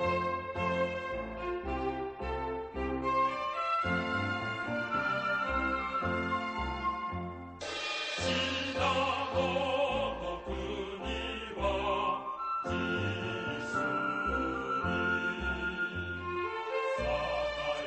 [0.00, 0.29] thank you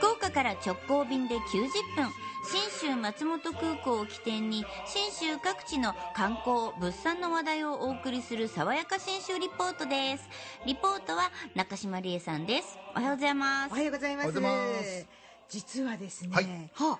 [0.04, 1.40] 福岡から直行便で90
[1.96, 2.12] 分。
[2.44, 10.28] 信州松本空港を起点に信州各地の観光物産の話題をお送りする爽やか信州リポートです。
[10.66, 12.78] リポートは中島理恵さんです。
[12.94, 13.72] おはようございます。
[13.72, 14.42] おはようございます。
[14.42, 14.50] ま
[14.84, 15.08] す。
[15.48, 16.72] 実はですね、はい。
[16.74, 17.00] は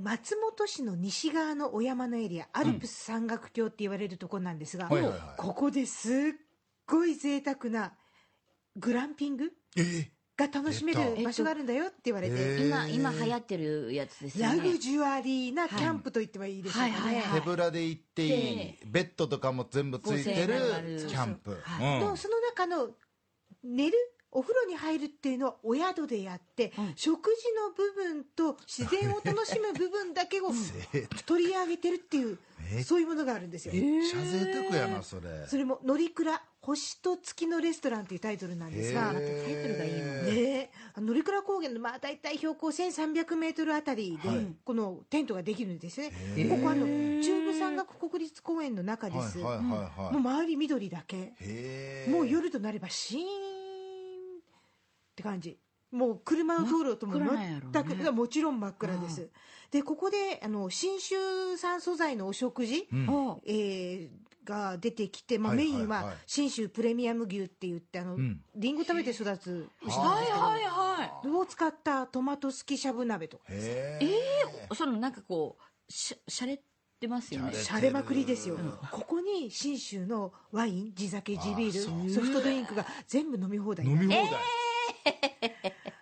[0.00, 4.90] 松本市の西側のお山のエリア、アルプス山岳橋って言われるところなんですが、
[5.36, 6.14] ここですっ
[6.84, 7.92] ごい贅沢な
[8.74, 9.52] グランピング？
[9.76, 16.92] えーが楽しめる場所があるんだよって言われて、えー今今流行ってるやつですよねラグジュアリーなキャンプと言ってもいいでしょうかね。
[16.92, 17.14] はいはい。
[17.22, 21.58] はい手ぶらで行っていいベッドとかも全部ついてる5000円あるキャンプ。
[21.62, 21.98] はいう。
[21.98, 22.90] んのその中の
[23.64, 23.96] 寝る
[24.30, 26.92] お風呂に入るっていうのはお宿でやって、うん。
[26.94, 30.52] 食事の部分と自然を楽しむ部分だけを
[31.26, 32.38] 取り上げてるっていう
[32.84, 33.74] そういうものがあるんですよ。
[33.74, 46.44] めっちゃ贅沢やなそれそれも「乗鞍星と月のレストラン」というタイトルなんですが、タイトルがいいもんね乗鞍高原のまあ大体標高1300メートルあたりで、はいこのテントができるんですよね。
[46.48, 46.86] ここあの
[47.22, 49.38] 中部山岳国立公園の中です。
[49.38, 51.34] もう周り緑だけ。
[52.08, 53.24] もう夜となればシーンっ
[55.14, 55.58] て感じ。
[55.90, 59.30] もう車の通路とも全く、ねもちろん真っ暗です。
[59.70, 63.08] でここであの信州産素材のお食事、うん。
[63.08, 65.76] おえーが出てきて、まあ、はいはいはい。
[65.76, 68.40] メインは信州プレミアム牛って言ってあの、うん。
[68.56, 73.44] リンゴ食べて育つ牛はなんですけど、いはいはいを使ったトマトすきしゃぶ鍋とか。
[73.48, 76.60] へえー、そのなんかこうししゃれ
[76.98, 77.52] てますよね。
[77.52, 78.48] ししゃれまくりです。
[78.48, 78.56] よ、
[78.90, 84.30] ここに信州のワイン地酒地ビールソフトドリンクが全部飲み放題飲み放題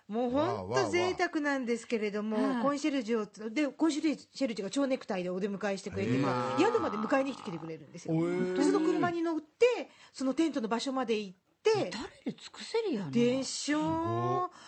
[0.07, 2.63] もう本当贅沢なんですけれども、はい。
[2.63, 4.15] コンシェルジュをでコンシェル
[4.55, 6.11] ジュが蝶ネクタイでお出迎えしてくれて、
[6.57, 8.13] 宿まで迎えに来てくれるんですよ。
[8.13, 8.55] おー。
[8.55, 11.91] でその車に乗ってそのテントの場所まで行って誰で
[12.25, 13.81] 尽くせるやんでしょう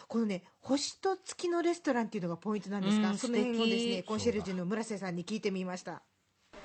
[0.08, 6.02] このね星と月のレストランっていうのがポイントなんですが、うんその辺をですねコンシェルジュの村瀬さんに聞いてみました。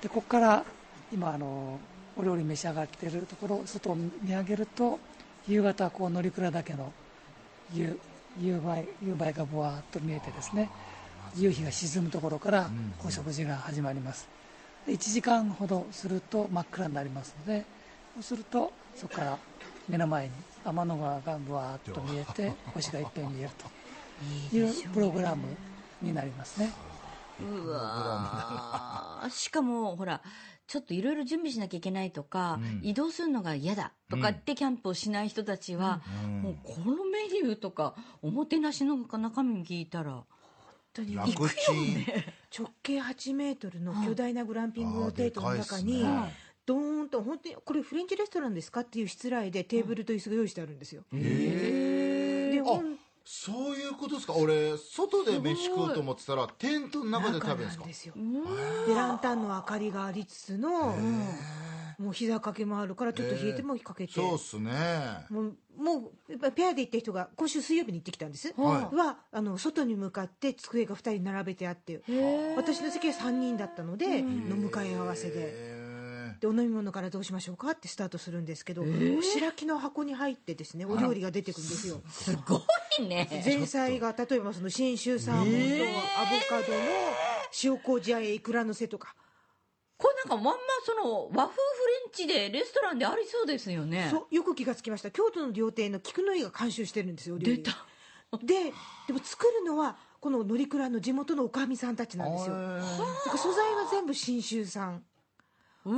[0.01, 0.65] でここから
[1.13, 1.79] 今あの
[2.17, 4.99] お料理召し上がっているところ外を見上げると
[5.47, 6.91] 夕方こう乗鞍岳の
[7.73, 7.97] 夕
[8.39, 10.69] 夕映夕映がぼわーっと見えてですね
[11.35, 12.69] 夕日が沈むところから
[13.05, 14.27] お食事が始まります。
[14.85, 17.65] で1時間ほどすると真っ暗になりますので
[18.15, 19.37] そうするとそこから
[19.89, 20.31] 目の前に
[20.63, 23.49] 天の川がぶわーっと見えて 星がいっぺん見える
[24.51, 25.43] というプログラム
[26.01, 26.71] になりますね。
[27.41, 29.29] うわー。
[29.29, 30.21] しかもほら
[30.67, 36.01] ちょっといろいろ準備しなきゃいけないとか、移動するのが嫌だとかってキャンプをしない人たちは、
[36.41, 40.25] もうこのメニューとかおもてなしの中身聞いたら本
[40.93, 41.37] 当に楽ちん。
[42.57, 46.33] 直径8メートルの巨大なグランピングのテントの中に、あーでかいっすね。
[46.65, 54.33] ドーンと本当にこれフレンチレストランですかっていうしつらいでテーブルと椅子が用意してあるんですよ、でほんそういうことですか？
[54.33, 57.85] 俺外で飯食うと思ってたらテントの中で食べるんですか？
[57.85, 58.13] ですよ。
[58.87, 60.95] でランタンの明かりがありつつの
[61.97, 64.71] もう膝掛けもあるからちょっと冷えてもかけて、そうっすね。
[65.29, 72.01] もうもうやっぱペアで行った人が今週水曜日に行ってきたんです、ははあの外に向かって机が2人並べてあって
[72.55, 75.33] 私の席は3人だったので、の向かい合わせで。
[75.35, 75.85] へ
[76.41, 78.85] でお飲み物からどうしましょうかってスタートするんですけど、お
[79.21, 82.01] 白木の箱に入ってですねお料理が出てくるんですよ。
[82.09, 82.61] すごい
[83.03, 83.27] ね。
[83.45, 85.51] 前菜が例えばその信州サーモンと
[86.19, 86.79] アボカドの
[87.63, 89.15] 塩麹あえいくらのせとか、
[89.97, 94.07] これなんかまんまその和風フレンチでレストランでありそうですよね。
[94.11, 95.11] そうよく気がつきました。
[95.11, 97.63] 京都の料亭の菊の井が監修してるんですよお料理。
[97.63, 97.85] 出た。
[98.43, 98.73] で
[99.07, 102.55] でも作るのはこの乗鞍の地元のおかみさんたちなんですよ。
[103.37, 105.03] 素材は全部信州産。
[105.85, 105.91] 非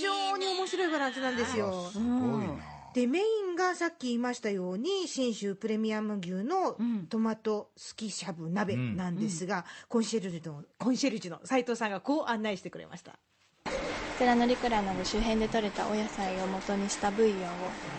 [0.00, 1.90] 常に面白いバランスなんですよ。
[1.92, 2.54] すごいな
[2.94, 3.22] でメイ
[3.52, 7.06] ンがさっき言いましたように信州プレミアム牛のん。
[7.08, 13.18] トマトすきしゃぶ鍋なんですが、コンシェルジュのコンシェルジュの斉藤さんがこう案内してくれました
[14.18, 17.46] こちらのリクラなど周辺で採れたお野菜を元にしたブイヨンを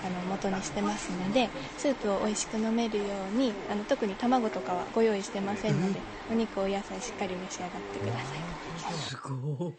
[0.05, 8.59] あの元にしてますのでスープを美味しく飲めるようにあの特に卵とかはご用意してませんのでお肉お野菜しっかり召し上がってください。
[8.91, 9.69] すご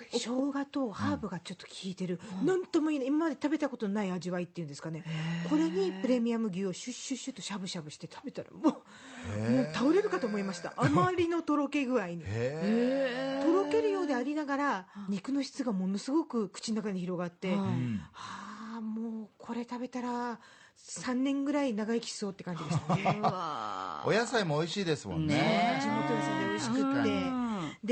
[0.00, 0.06] い。
[0.12, 2.98] 生姜とハーブがちょっと効いてる、なんともいい。
[2.98, 5.04] ね今まで食べたことのない味わいっていうんですかね。
[5.48, 8.82] これにプレミアム牛をシュッシュッシュッとしゃぶしゃぶして食べたらもう
[9.28, 10.72] もう倒れるかと思いました。
[10.76, 12.22] あまりのとろけ具合に。
[12.24, 20.40] へとろけるようでありながら肉の質がものすごく口の中に広がって、うんはあもうこれ食べたら
[20.78, 23.18] 3年ぐらい長生きしそうって感じでしたね。
[23.20, 25.34] うわお野菜も美味しいですもんね。
[25.34, 27.10] ね地元野菜で美味しくって。
[27.10, 27.41] うん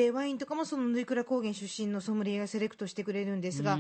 [0.00, 3.78] でワインとかもその縫倉高原出身のソムリエがセレクトしてくれるんですが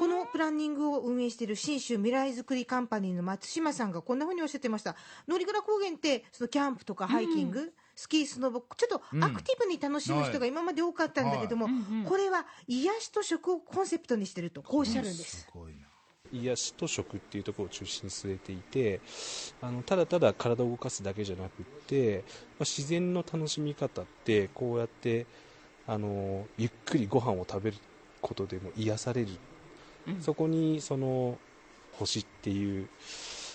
[0.00, 4.96] このプランニングを運営している信州未来づくりカンパニーの松島さんがこんなふうにおっしゃってました。
[5.26, 11.68] 乗鞍高原ってそのキャンプとかハイキング、スキースノボちょっとアクティブに楽しむ人が今まで多かったんだけども、
[12.06, 15.42] これは癒しと食をコンセプトにしてるとこうおっしゃるんです。
[15.42, 15.88] すごいな。
[16.32, 19.00] 癒しと食っていうところを中心に据えていて
[19.62, 22.24] あのただただ体を動かすだけじゃなくって、
[22.58, 25.26] まあ、自然の楽しみ方ってこうやって
[25.88, 27.76] あのゆっくりご飯を食べる
[28.20, 29.28] ことでも癒される、
[30.20, 31.38] そこにその
[31.92, 32.88] 星っていう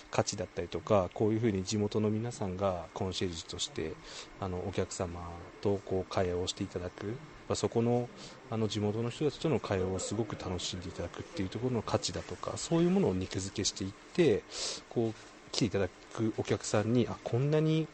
[0.09, 3.93] 価値だったりとかこういうふうに地元の皆さんがコンシェルジュとして
[4.39, 5.19] あのお客様
[5.61, 7.13] とこう会話をしていただく、ま
[7.53, 8.09] あ、そこの
[8.51, 14.43] あの地元の人たちとの会話をすごく楽しんでいただくっていうところの価値だとかそういうものを肉付けしていって
[14.89, 15.13] こう
[15.51, 17.87] 来ていただくお客さんにあこんなに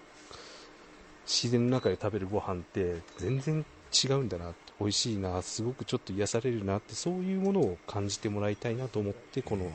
[1.25, 9.71] 自然の中で食べるご飯って全然違うんだな美味しいなすごくちょっと癒されるなってそういうものを感じてもらいたいなと思ってこの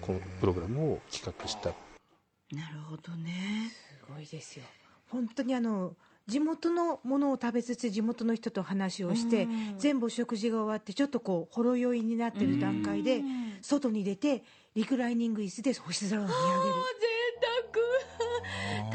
[0.00, 1.70] このプログラムを企画した。
[2.54, 3.70] なるほどね。
[3.70, 4.64] すごいですよ。
[5.08, 5.94] 本当にあの
[6.26, 9.48] 地元のものを食べつつ地元の人と話をして
[9.78, 13.22] 全部お食事が終わってちょっとこうほろ酔いになってる段階で
[13.62, 14.44] 外に出て
[14.74, 17.09] リクライニング椅子で星空を見上げる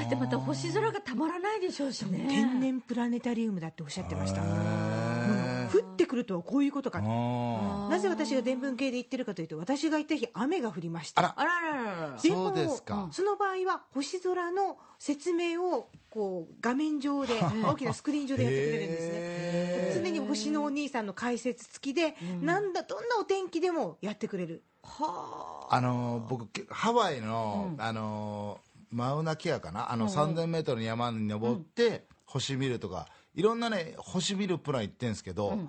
[0.05, 2.25] ってまた星空がたまらないでしょうしね。
[2.29, 4.41] 天然プラネタリウムだっておっしゃってました。
[4.41, 11.21] 降ってくるとはこういうことかなぜ私が伝聞系で言ってるかというと私が行った日雨が降りました。
[11.21, 11.33] あら。
[11.37, 13.09] あらららららでもそうですか。
[13.11, 17.33] その場合は星空の説明をこう画面上で
[17.65, 20.03] 大きなスクリーン上でやってくれるんですね。
[20.03, 24.63] 常に星のお兄さんの解説付きで、なんだどんなお天気でもやってくれる。
[24.83, 25.81] あ。
[25.81, 29.91] のー僕けハワイの、あのーマウナケアかな？
[29.91, 35.59] あの 3000m の山に登って星見るとかいろんなね星見るプラン行ってんですけど、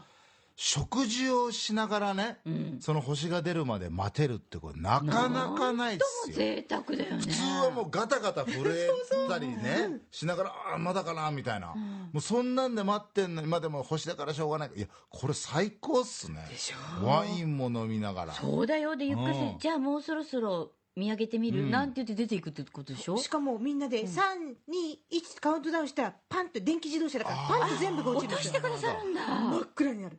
[0.55, 2.38] 食事をしながらね、
[2.81, 6.37] その星が出るまで待てるってこれなかなかないですよ。
[6.37, 7.19] 贅沢だよね。
[7.19, 11.75] 普通はもうガタガタ震えたりねしながらああまだかなみたいな、も
[12.14, 14.70] うそんなんで待ってんのにまあでも星だからしょうがない。
[14.76, 16.38] いやこれ最高っすね。
[17.02, 18.32] ワインも飲みながら。
[18.32, 18.96] そうだよ。
[18.96, 19.58] でゆっくりうん。
[19.58, 23.19] じゃあもうそろそろ見上げてみる、なんて言って出ていくってことでしょ？
[23.19, 29.20] しかもみんなで321カウントダウンしたらパンと電気自動車だからパンと全部が落ちるんですよくださるんだ。
[29.26, 30.19] 真っ暗になる。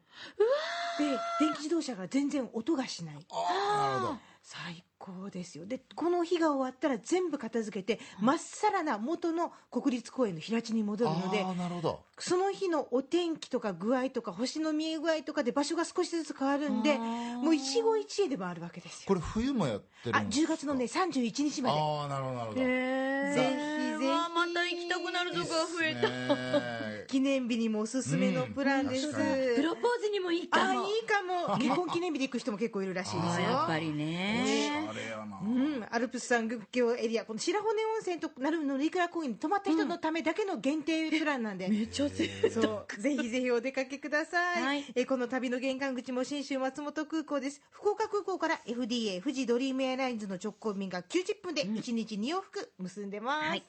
[1.00, 1.06] で
[1.40, 3.16] 電気自動車が全然音がしない。
[3.32, 3.36] あ
[3.76, 5.66] あなるほど最高ですよ。
[5.66, 12.00] でこの日が終わったら全部片付けてまっさらな元の国立公園の平地に戻るのでああなるほど。
[12.20, 19.06] その日のお天気とか具合とか星の見え具合とかで場所が少しずつ変わるんでもう一期一会でもあるわけですよ。
[19.08, 21.80] これ冬もやってあるんです10月のね31日まで。
[21.80, 22.62] ああなるほどなるほど。
[22.62, 24.28] へぜひぜひ。
[24.38, 30.66] また行きたくなるとこが増えたね記念日にもおすすめのプランです、うんプロポーズにもいいかも。
[30.66, 31.58] あいいかも。
[31.58, 33.50] 結婚記念日で行く人も結構いるらしいですよ。
[33.50, 34.88] やっぱりね。
[34.90, 35.40] あれやな。
[35.42, 44.86] うん、アルプス山岳郷エリアこの白骨温泉となるのリクラ公園に泊まった人のためだけの限定プランなんで、 めっちゃ贅そうぜひぜひお出かけください、はい。
[44.96, 47.62] えこの旅の玄関口も信州松本空港です。
[47.72, 53.64] 福岡空港から FDA 富士ドリームエアラインズの直行便が90分で1日2往復結んでます、はい。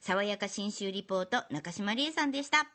[0.00, 2.70] 爽やか新州リポート中島理恵さんでした